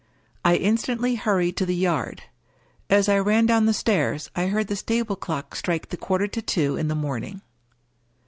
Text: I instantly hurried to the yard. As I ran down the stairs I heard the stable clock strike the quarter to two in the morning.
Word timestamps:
I 0.43 0.55
instantly 0.55 1.13
hurried 1.13 1.55
to 1.57 1.65
the 1.67 1.75
yard. 1.75 2.23
As 2.89 3.07
I 3.07 3.19
ran 3.19 3.45
down 3.45 3.67
the 3.67 3.71
stairs 3.71 4.31
I 4.35 4.47
heard 4.47 4.65
the 4.65 4.75
stable 4.75 5.15
clock 5.15 5.53
strike 5.55 5.89
the 5.89 5.95
quarter 5.95 6.25
to 6.25 6.41
two 6.41 6.75
in 6.75 6.87
the 6.87 6.95
morning. 6.95 7.43